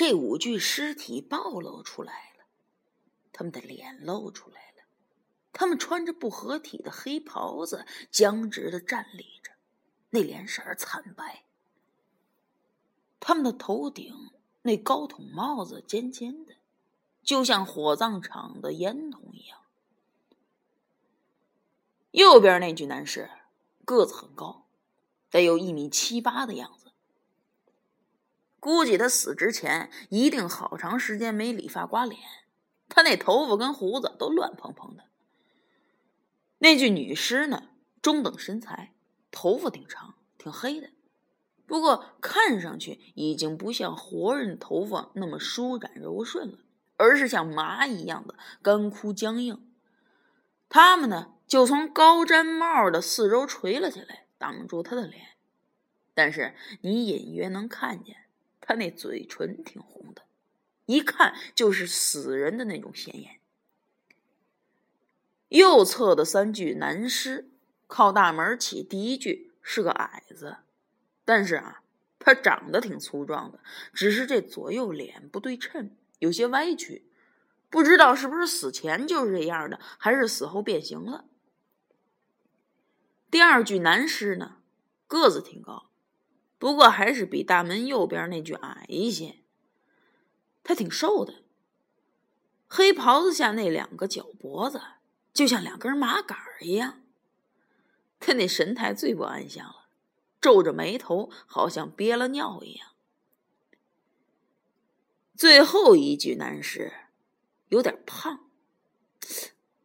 [0.00, 2.46] 这五具尸体暴露出来了，
[3.34, 4.84] 他们的脸露出来了，
[5.52, 9.52] 他们穿着不合体的黑袍子，僵直的站立着，
[10.08, 11.44] 那脸色惨白。
[13.20, 14.30] 他们的头顶
[14.62, 16.54] 那高筒帽子尖尖的，
[17.22, 19.58] 就像火葬场的烟筒一样。
[22.12, 23.28] 右边那具男士
[23.84, 24.64] 个子很高，
[25.28, 26.79] 得有一米七八的样子。
[28.60, 32.20] 估计他死之前一定好长时间没理发刮脸，
[32.88, 35.04] 他那头发跟胡子都乱蓬蓬的。
[36.58, 37.70] 那具女尸呢，
[38.02, 38.92] 中等身材，
[39.30, 40.90] 头发挺长，挺黑的，
[41.66, 46.58] 不过看上去已经不像活人头发那么舒展柔顺了，
[46.98, 49.66] 而是像麻一样的干枯僵硬。
[50.68, 55.28] 他们呢，就从高毡帽的四周垂了下来，挡住他的脸，
[56.12, 58.16] 但是你隐约能看见。
[58.60, 60.22] 他那嘴唇挺红的，
[60.86, 63.40] 一看就是死人的那种鲜艳。
[65.48, 67.50] 右侧的三具男尸，
[67.88, 70.58] 靠大门起，第一具是个矮子，
[71.24, 71.82] 但是啊，
[72.20, 73.58] 他长得挺粗壮的，
[73.92, 77.04] 只是这左右脸不对称，有些歪曲，
[77.68, 81.24] 不知道是不是死前就是这样的，还是死后变形了。
[83.28, 84.58] 第二具男尸呢，
[85.08, 85.89] 个子挺高。
[86.60, 89.36] 不过还是比大门右边那具矮一些。
[90.62, 91.42] 他挺瘦的，
[92.68, 94.78] 黑袍子下那两个脚脖子
[95.32, 97.02] 就像两根麻杆一样。
[98.20, 99.88] 他那神态最不安详了，
[100.38, 102.90] 皱着眉头，好像憋了尿一样。
[105.34, 106.92] 最后一具男士
[107.70, 108.50] 有点胖，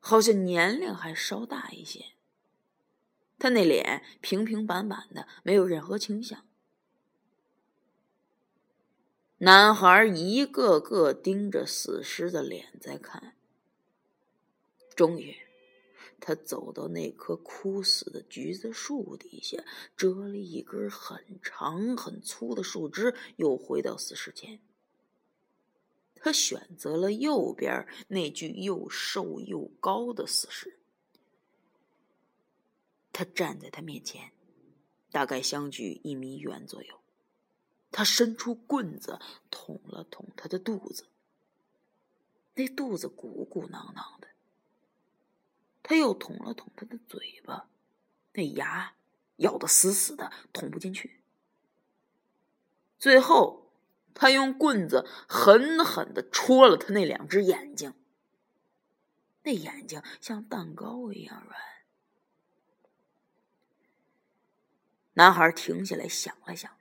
[0.02, 2.08] 好像年龄还稍大一些。
[3.40, 6.46] 他那脸平平板板的，没有任何倾向。
[9.46, 13.36] 男孩一个个盯着死尸的脸在看，
[14.96, 15.36] 终于，
[16.20, 19.64] 他走到那棵枯死的橘子树底下，
[19.96, 24.60] 折了一根很长很粗的树枝，又回到死尸前。
[26.16, 30.80] 他选择了右边那具又瘦又高的死尸。
[33.14, 34.32] 他站在他面前，
[35.12, 37.00] 大概相距一米远左右。
[37.96, 41.08] 他伸出棍子捅了捅他的肚子，
[42.56, 44.28] 那肚子鼓鼓囊囊的。
[45.82, 47.70] 他又捅了捅他的嘴巴，
[48.34, 48.96] 那牙
[49.38, 51.22] 咬得死死的，捅不进去。
[53.00, 53.72] 最后，
[54.14, 57.94] 他用棍子狠狠的戳了他那两只眼睛，
[59.44, 61.58] 那眼睛像蛋糕一样软。
[65.14, 66.78] 男孩停下来想了想。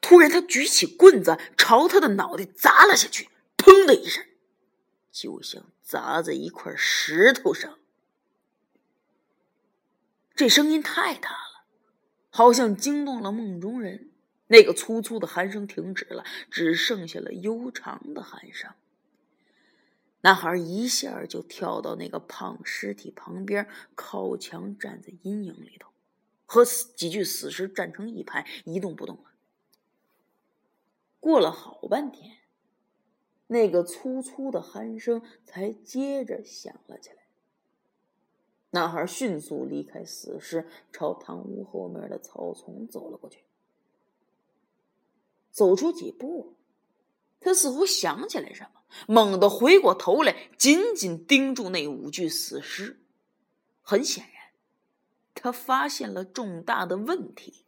[0.00, 4.24] 突然，他举起棍子朝他的脑袋砸了下去，砰的一声，
[5.10, 7.78] 就像砸在一块石头上。
[10.34, 11.64] 这声音太大了，
[12.30, 14.10] 好像惊动了梦中人。
[14.46, 18.70] 那个粗粗的鼾声停止了，只剩下了悠长的鼾声。
[20.22, 25.90] 男孩一下就跳到那个胖尸体旁边，靠墙站在阴影里头，
[26.46, 29.29] 和几具死尸站成一排，一动不动了。
[31.20, 32.38] 过了好半天，
[33.46, 37.16] 那个粗粗的鼾声才接着响了起来。
[38.70, 43.44] 男孩迅速离开死尸，朝堂屋后面的草丛走了过去。
[45.50, 46.54] 走出几步，
[47.40, 53.00] 他似乎想起来什么，猛地回过头来，紧紧盯住那五具死尸。
[53.82, 54.52] 很显然，
[55.34, 57.64] 他发现了重大的问题。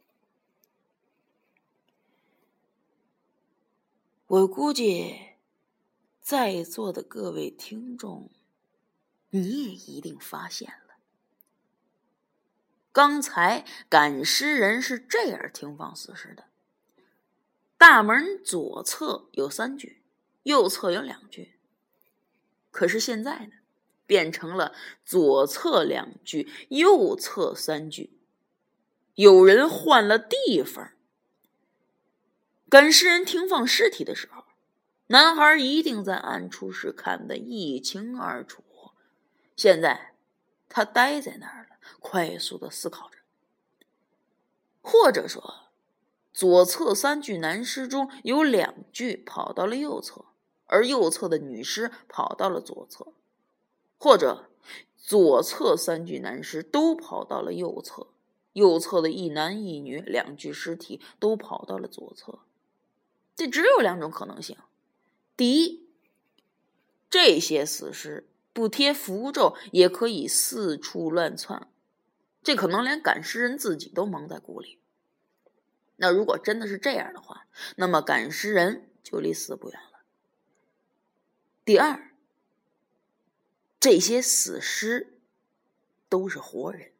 [4.25, 5.15] 我估计，
[6.21, 8.31] 在座的各位听众，
[9.31, 10.95] 你也一定发现了。
[12.93, 16.45] 刚才赶尸人是这样停放死尸的：
[17.77, 20.01] 大门左侧有三具，
[20.43, 21.59] 右侧有两具。
[22.71, 23.53] 可是现在呢，
[24.07, 28.17] 变成了左侧两具，右侧三具。
[29.15, 30.91] 有人换了地方。
[32.73, 34.45] 赶尸人停放尸体的时候，
[35.05, 38.63] 男孩一定在暗处时看得一清二楚。
[39.55, 40.15] 现在，
[40.67, 43.19] 他呆在那儿了，快速的思考着。
[44.81, 45.69] 或者说，
[46.33, 50.25] 左侧三具男尸中有两具跑到了右侧，
[50.65, 53.13] 而右侧的女尸跑到了左侧；
[53.99, 54.49] 或者，
[54.97, 58.07] 左侧三具男尸都跑到了右侧，
[58.53, 62.39] 右侧的一男一女两具尸体都跑到了左侧。
[63.35, 64.57] 这只有两种可能性：
[65.35, 65.87] 第一，
[67.09, 71.67] 这些死尸不贴符咒也可以四处乱窜，
[72.43, 74.79] 这可能连赶尸人自己都蒙在鼓里。
[75.95, 80.03] 那如果真的是这样的话，那么赶尸人就离死不远了。
[81.65, 82.11] 第二，
[83.79, 85.19] 这些死尸
[86.09, 86.91] 都是活人。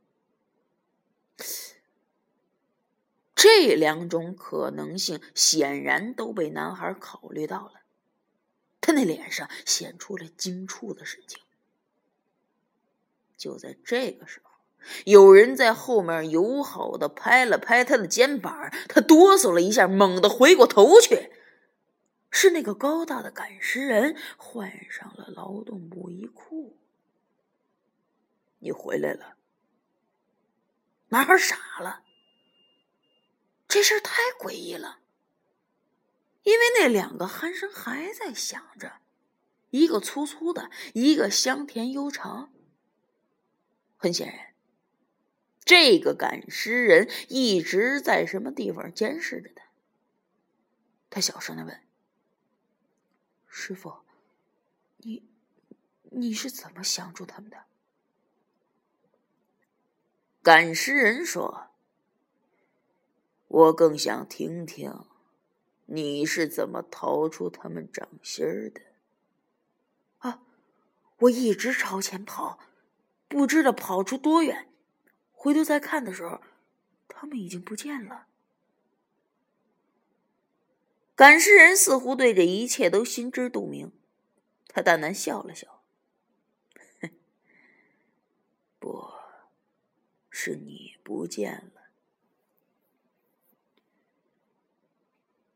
[3.44, 7.81] 这两种可能性显然都被男孩考虑到了，
[8.80, 11.42] 他那脸上显出了惊触的神情。
[13.36, 14.51] 就在这个时候，
[15.04, 21.30] 有人在后面友好的拍了拍他的肩膀，他哆嗦了一下，猛地回过头去，
[22.31, 26.78] 是那个高大的赶尸人换上了劳动布衣裤。
[28.60, 29.36] 你回来了，
[31.10, 32.04] 男孩傻了。
[33.73, 34.99] 这事儿太诡异了，
[36.43, 38.99] 因为那两个鼾声还在响着，
[39.71, 42.53] 一个粗粗的，一个香甜悠长。
[43.97, 44.53] 很显然，
[45.65, 49.63] 这个赶尸人一直在什么地方监视着他。
[51.09, 51.81] 他小声的问
[53.49, 53.91] ：“师傅，
[54.97, 55.27] 你
[56.11, 57.63] 你是怎么降住他们的？”
[60.43, 61.72] 赶尸人说。
[63.53, 65.05] 我更想听听，
[65.85, 68.81] 你是怎么逃出他们掌心的？
[70.17, 70.41] 啊，
[71.19, 72.57] 我一直朝前跑，
[73.27, 74.73] 不知道跑出多远，
[75.31, 76.41] 回头再看的时候，
[77.07, 78.25] 他们已经不见了。
[81.13, 83.91] 赶尸人似乎对这一切都心知肚明，
[84.67, 85.83] 他淡淡笑了笑
[88.79, 89.11] ：“不
[90.31, 91.81] 是你不见了。”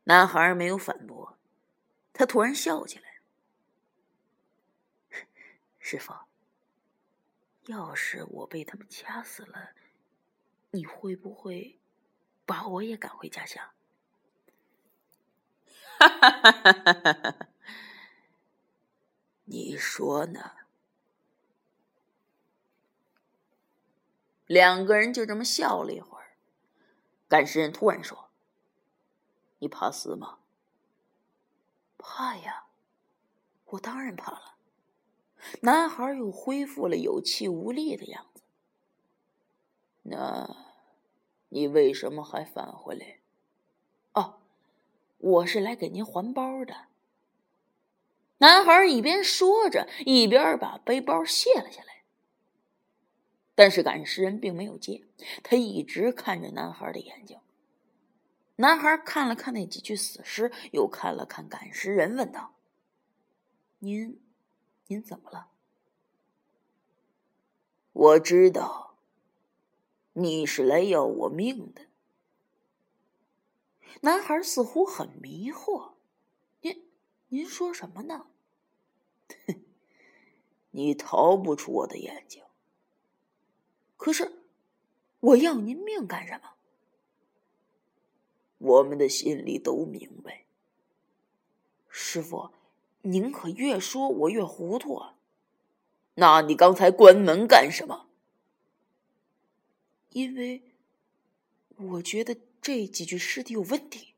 [0.08, 1.36] 男孩没有反驳，
[2.14, 3.20] 他突然笑起来。
[5.78, 6.14] 师傅，
[7.66, 9.72] 要是我被他们掐死了，
[10.70, 11.78] 你会不会
[12.46, 13.70] 把我也赶回家乡？
[15.98, 17.48] 哈！
[19.44, 20.52] 你说呢？
[24.46, 26.38] 两个人就这么笑了一会儿，
[27.28, 28.27] 赶尸人突然说。
[29.58, 30.38] 你怕死吗？
[31.98, 32.66] 怕呀，
[33.66, 34.54] 我当然怕了。
[35.62, 38.42] 男孩又恢复了有气无力的样子。
[40.02, 40.56] 那，
[41.48, 43.18] 你为什么还返回来？
[44.14, 44.40] 哦，
[45.18, 46.86] 我是来给您还包的。
[48.38, 52.04] 男孩一边说着，一边把背包卸了下来。
[53.54, 55.04] 但是赶尸人并没有接，
[55.42, 57.40] 他一直看着男孩的眼睛。
[58.60, 62.56] 男孩看了看那几具死尸，又看了看赶尸人，问道
[63.78, 64.20] ：“您，
[64.88, 65.52] 您怎么了？”
[67.92, 68.96] 我知道，
[70.14, 71.86] 你是来要我命的。
[74.00, 75.92] 男孩似乎很迷惑
[76.62, 76.90] ：“您，
[77.28, 78.26] 您说什么呢
[80.72, 82.42] ？”“你逃不出我的眼睛。
[83.96, 84.42] ”“可是，
[85.20, 86.54] 我要您命干什么？”
[88.58, 90.44] 我们的心里都明白，
[91.88, 92.50] 师傅，
[93.02, 95.14] 您可越说我越糊涂啊！
[96.14, 98.08] 那你刚才关门干什么？
[100.10, 100.74] 因为
[101.76, 104.14] 我觉得这几具尸体有问题。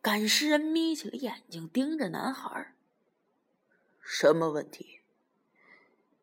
[0.00, 2.74] 赶尸人眯起了眼睛，盯着男孩。
[4.00, 4.98] 什么问题？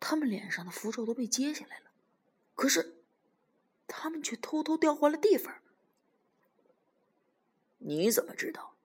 [0.02, 1.92] 他们脸上的符咒都被揭下来了，
[2.56, 2.98] 可是
[3.88, 5.62] 他们却偷偷调换了地方。
[7.80, 8.76] 你怎么知道？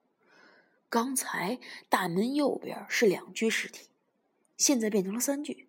[0.89, 1.59] 刚才
[1.89, 3.89] 大门右边是两具尸体，
[4.57, 5.69] 现在变成了三具。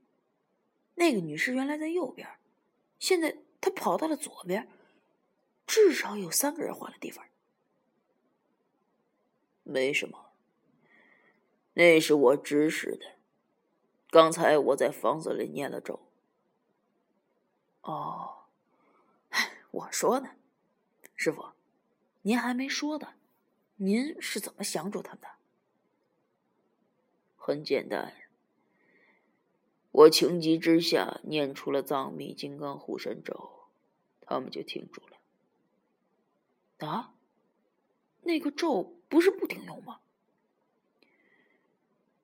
[0.94, 2.38] 那个女尸原来在右边，
[3.00, 4.70] 现在她跑到了左边，
[5.66, 7.26] 至少有三个人换了地方。
[9.64, 10.32] 没什么，
[11.74, 13.16] 那是我指使的。
[14.12, 16.08] 刚才我在房子里念了咒。
[17.82, 18.46] 哦，
[19.72, 20.36] 我说呢，
[21.16, 21.55] 师傅。
[22.28, 23.14] 您还没说的，
[23.76, 25.28] 您是怎么降住他们的？
[27.36, 28.16] 很简单，
[29.92, 33.68] 我情急之下念出了藏密金刚护身咒，
[34.22, 36.88] 他们就停住了。
[36.88, 37.14] 啊，
[38.24, 40.00] 那个咒不是不顶用吗？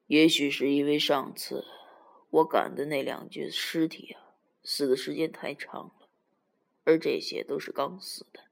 [0.07, 1.63] 也许是因为上次
[2.31, 6.09] 我赶的那两具尸体啊，死的时间太长了，
[6.85, 8.45] 而这些都是刚死的。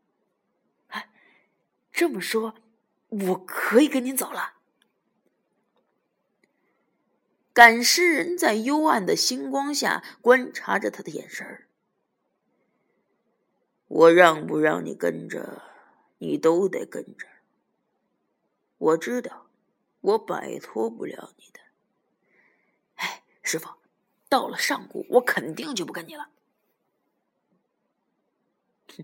[1.91, 2.55] 这么说，
[3.09, 4.55] 我可以跟您走了。
[7.51, 11.67] 赶尸人在幽暗的星光下观察着他的眼神儿。
[13.87, 15.63] 我让不让你跟着，
[16.19, 17.27] 你都得跟着。
[18.77, 19.47] 我知道，
[19.99, 21.59] 我摆脱不了你的。
[22.95, 23.67] 哎，师傅，
[24.29, 26.29] 到了上古，我肯定就不跟你了。
[28.95, 29.03] 哼，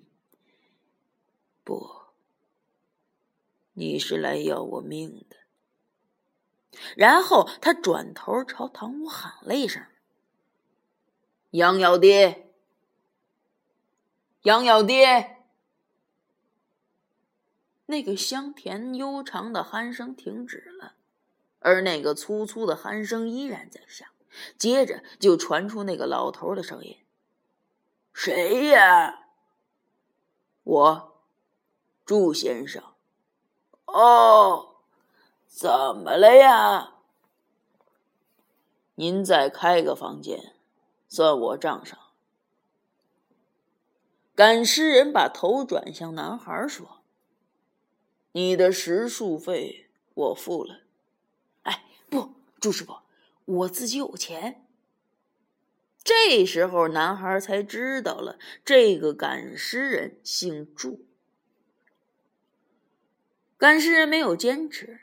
[1.64, 2.05] 不，
[3.76, 5.38] 你是来要我命的。
[6.98, 9.86] 然后他转头朝堂屋喊了一声
[11.52, 12.52] ：“杨小爹，
[14.42, 15.46] 杨小爹。”
[17.88, 20.96] 那个香甜悠长的鼾声停止了，
[21.60, 24.10] 而那个粗粗的鼾声依然在响。
[24.58, 26.98] 接着就传出那个老头的声音
[28.12, 29.28] ：“谁呀
[30.64, 31.22] ？”“我，
[32.06, 32.84] 祝先生。
[34.00, 34.72] ”“哦。”
[35.48, 36.96] 怎么了呀？
[38.96, 40.54] 您再开个房间，
[41.08, 41.98] 算我账上。
[44.36, 47.02] 赶尸人把头转向男孩，说
[48.34, 50.82] ：“你的食宿费我付了。”
[51.64, 52.98] 哎，不，朱师傅，
[53.46, 54.68] 我自己有钱。
[56.04, 61.06] 这时候，男孩才知道了，这个赶尸人姓祝。
[63.58, 65.00] 赶尸没有坚持。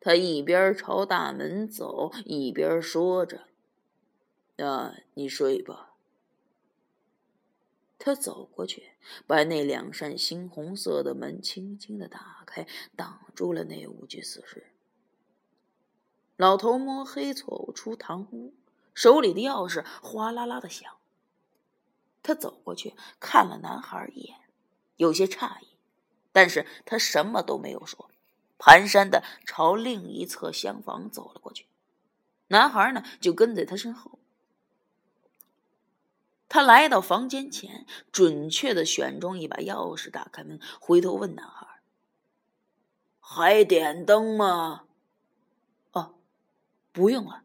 [0.00, 3.48] 他一边朝大门走，一边说着
[4.56, 5.90] ：“那你睡吧。”
[7.98, 8.94] 他走过去，
[9.28, 14.72] 把那两扇猩红色的门轻轻的打开，挡住了那五具死尸。
[16.36, 18.52] 老头摸黑走出堂屋，
[18.92, 20.92] 手里的钥匙哗啦啦的响。
[22.24, 24.36] 他走过去看了男孩一眼，
[24.96, 25.71] 有些诧异，
[26.32, 28.10] 但是他什么都没有说。
[28.58, 31.66] 蹒跚的朝另一侧厢房走了过去，
[32.46, 34.20] 男孩呢就跟在他身后。
[36.48, 41.80] 他来到房间前，准确的选中一把钥匙，打开门，回头问男孩
[43.18, 44.84] ：“还点灯吗
[45.92, 46.14] ？”“哦，
[46.92, 47.42] 不用了。”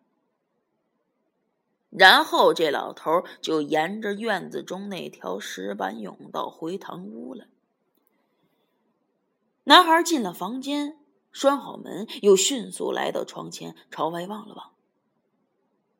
[1.89, 7.47] 然后这老头就沿着院子中那条石板甬道回堂屋了。
[9.67, 10.97] 男孩进了房间。
[11.33, 14.73] 拴好门，又迅速来到床前，朝外望了望。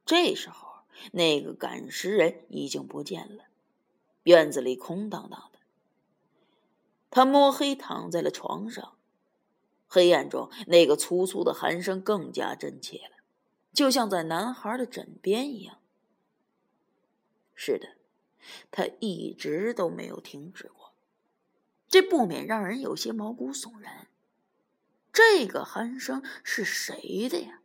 [0.05, 3.43] 这时候，那个赶尸人已经不见了，
[4.23, 5.59] 院子里空荡荡的。
[7.11, 8.93] 他摸黑躺在了床上，
[9.85, 13.17] 黑暗中，那个粗粗的鼾声更加真切了，
[13.73, 15.77] 就像在男孩的枕边一样。
[17.53, 17.89] 是的，
[18.71, 20.86] 他一直都没有停止过，
[21.87, 24.07] 这不免让人有些毛骨悚然。
[25.13, 27.61] 这个鼾声是谁的呀？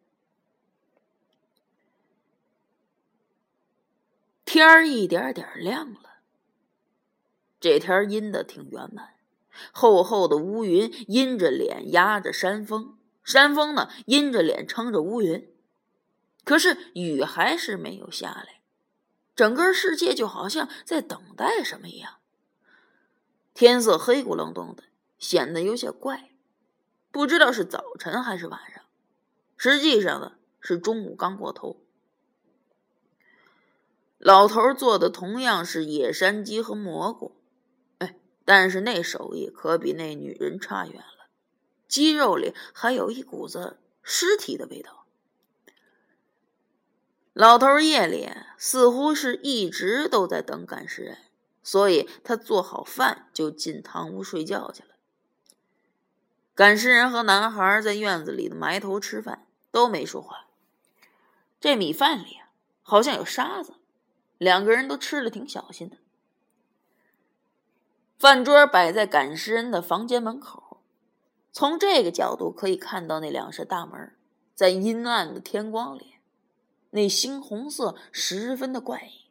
[4.44, 6.20] 天儿一点点亮了。
[7.58, 9.14] 这天阴的挺圆满，
[9.70, 15.48] 厚厚的乌云阴着脸压着山峰，山峰呢阴着脸撑着乌云。
[16.44, 18.62] 可是雨还是没有下来，
[19.36, 22.18] 整个世界就好像在等待什么一样。
[23.54, 24.84] 天色黑咕隆咚的，
[25.18, 26.30] 显得有些怪。
[27.10, 28.82] 不知道是早晨还是晚上，
[29.56, 31.78] 实际上呢是中午刚过头。
[34.18, 37.36] 老头做的同样是野山鸡和蘑菇，
[37.98, 41.26] 哎，但是那手艺可比那女人差远了，
[41.86, 45.06] 鸡肉里还有一股子尸体的味道。
[47.34, 51.18] 老头夜里似乎是一直都在等赶尸人，
[51.62, 54.88] 所以他做好饭就进堂屋睡觉去了。
[56.54, 60.46] 赶尸人和男孩在院子里的埋头吃饭，都没说话。
[61.60, 62.50] 这米饭里啊，
[62.82, 63.74] 好像有沙子，
[64.36, 65.96] 两个人都吃的挺小心的。
[68.18, 70.82] 饭桌摆在赶尸人的房间门口，
[71.50, 74.14] 从这个角度可以看到那两扇大门，
[74.54, 76.16] 在阴暗的天光里，
[76.90, 79.21] 那猩红色十分的怪异。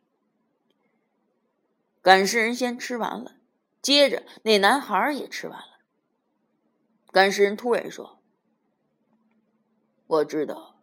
[2.01, 3.35] 赶尸人先吃完了，
[3.81, 5.79] 接着那男孩也吃完了。
[7.11, 8.19] 赶尸人突然说
[10.07, 10.81] ：“我知道，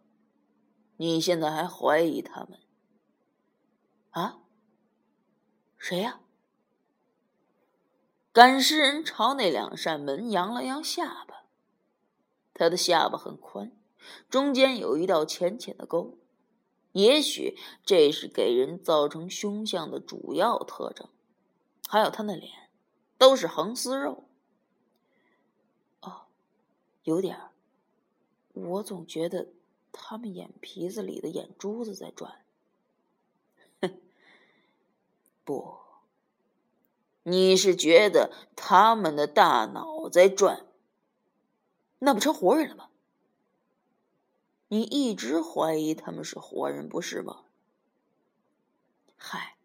[0.97, 2.59] 你现在还怀疑他们。
[4.11, 4.39] 啊？
[5.77, 6.21] 谁呀？”
[8.31, 11.45] 赶尸人朝那两扇门扬了扬下巴，
[12.53, 13.71] 他的下巴很宽，
[14.29, 16.18] 中间有一道浅浅的沟，
[17.01, 21.07] 也许这是给人造成凶相的主要特征。
[21.87, 22.69] 还有他那脸，
[23.17, 24.25] 都是横丝肉。
[26.01, 26.23] 哦
[27.03, 27.51] 有点儿。
[28.53, 29.47] 我总觉得
[29.91, 32.43] 他们眼皮子里的眼珠子在转。
[33.81, 34.01] 哼，
[35.45, 35.77] 不，
[37.23, 40.65] 你是觉得他们的大脑在转？
[41.99, 42.88] 那不成活人了吗？
[44.69, 47.43] 你一直怀疑他们是活人，不是吗？
[49.17, 49.57] 嗨，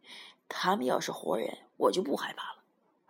[0.49, 2.65] 他们要是活人，我就不害怕了。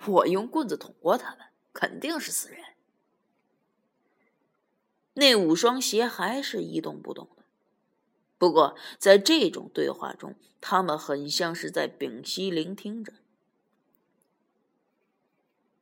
[0.06, 2.62] 我用棍子捅过他们，肯定是死人。
[5.14, 7.44] 那五双鞋还是一动不动的。
[8.38, 13.12] 不过，在这种对话中，他们很像是在屏息聆听着。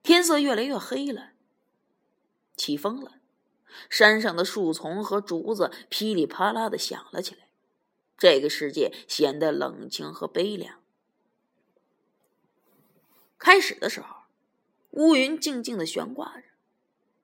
[0.02, 1.31] 天色越来越黑了，
[2.54, 3.21] 起风了，
[3.88, 7.48] 山上的树丛和竹子噼里啪啦的响了起来。
[8.16, 10.80] 这个世界显得冷清和悲凉。
[13.38, 14.16] 开始的时候，
[14.90, 16.44] 乌云静静的悬挂着，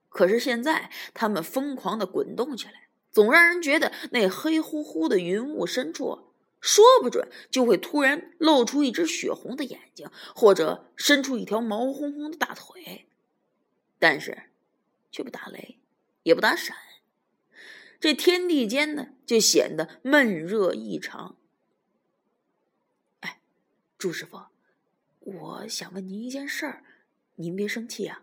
[0.09, 13.07] 可是现在，它们疯狂的滚动起来，总让人觉得那黑乎乎的云雾深处，说不准就会突然露出一只血红的眼睛，或者伸出一条毛烘烘的大腿，
[14.01, 14.45] 但是，
[15.13, 15.79] 却不打雷，
[16.29, 16.77] 也不打闪。
[17.99, 21.39] 这天地间呢，就显得闷热异常。
[23.21, 23.41] 哎，
[23.97, 24.39] 朱师傅，
[25.21, 26.85] 我想问您一件事儿，
[27.37, 28.23] 您别生气啊。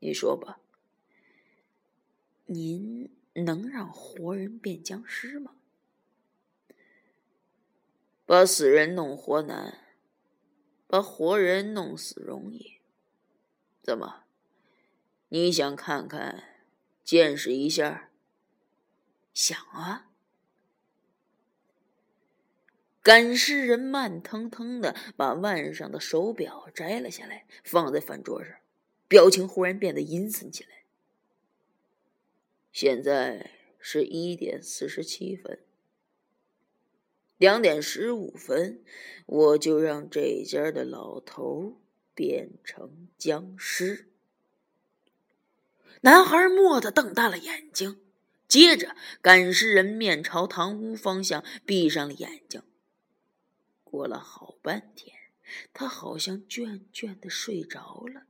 [0.00, 0.58] 你说吧。
[2.46, 5.54] 您能让活人变僵尸吗？
[8.24, 9.78] 把死人弄活难，
[10.88, 12.80] 把活人弄死容易。
[13.80, 14.25] 怎么？
[15.28, 16.44] 你想看看？
[17.04, 18.10] 见识一下，
[19.32, 20.10] 想啊！
[23.00, 28.56] 赶尸人慢腾腾的把腕上的手表摘了下来，放在饭桌上，
[29.06, 30.82] 表情忽然变得阴森起来。
[32.72, 35.60] 现在是一点四十七分，
[37.38, 38.82] 两点十五分，
[39.26, 41.80] 我就让这家的老头
[42.16, 44.08] 变成僵尸。
[46.02, 48.00] 男孩蓦地瞪大了眼睛，
[48.46, 52.62] 接着赶尸人面朝堂屋方向闭上了眼睛。
[53.82, 55.16] 过了好半天，
[55.72, 58.24] 他好像倦倦的睡着了，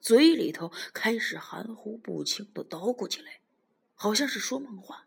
[0.00, 3.40] 嘴里头开始含糊不清的叨咕起来，
[3.94, 5.06] 好像是说梦话，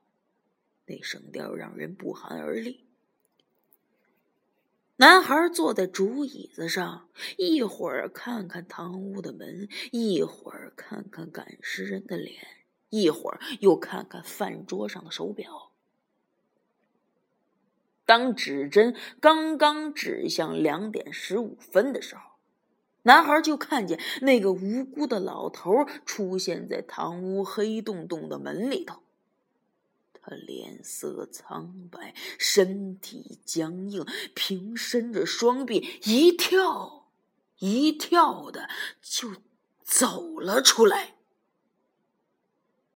[0.86, 2.85] 那声调让人不寒而栗。
[4.98, 12.40] 男孩坐在竹椅子上，一会儿看看堂屋的门，一会儿看看赶尸人的脸，
[12.92, 15.74] 一会儿又看看饭桌上的手表。
[18.06, 22.22] 当指针刚刚指向两点十五分的时候，
[23.04, 29.02] 男孩就看见那个无辜的老头出现在堂屋黑洞洞的门里头。
[30.28, 37.12] 他脸色苍白，身体僵硬，平伸着双臂，一跳
[37.60, 38.68] 一跳的
[39.04, 39.36] 就
[39.84, 41.15] 走了出来。